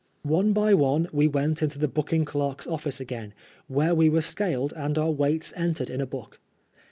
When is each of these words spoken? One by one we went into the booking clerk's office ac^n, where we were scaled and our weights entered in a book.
One 0.23 0.51
by 0.51 0.73
one 0.73 1.07
we 1.13 1.27
went 1.27 1.61
into 1.61 1.77
the 1.77 1.87
booking 1.87 2.25
clerk's 2.25 2.65
office 2.65 2.99
ac^n, 2.99 3.33
where 3.67 3.93
we 3.93 4.09
were 4.09 4.21
scaled 4.21 4.73
and 4.75 4.97
our 4.97 5.11
weights 5.11 5.53
entered 5.55 5.91
in 5.91 6.01
a 6.01 6.07
book. 6.07 6.39